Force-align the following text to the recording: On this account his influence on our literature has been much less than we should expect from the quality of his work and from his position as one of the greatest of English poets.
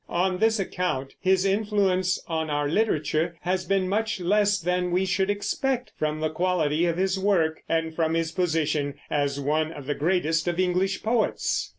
On 0.09 0.39
this 0.39 0.59
account 0.59 1.13
his 1.21 1.45
influence 1.45 2.17
on 2.27 2.49
our 2.49 2.67
literature 2.67 3.35
has 3.41 3.65
been 3.65 3.87
much 3.87 4.19
less 4.19 4.57
than 4.57 4.89
we 4.89 5.05
should 5.05 5.29
expect 5.29 5.91
from 5.95 6.19
the 6.21 6.31
quality 6.31 6.85
of 6.87 6.97
his 6.97 7.19
work 7.19 7.61
and 7.69 7.93
from 7.95 8.15
his 8.15 8.31
position 8.31 8.95
as 9.11 9.39
one 9.39 9.71
of 9.71 9.85
the 9.85 9.93
greatest 9.93 10.47
of 10.47 10.59
English 10.59 11.03
poets. 11.03 11.69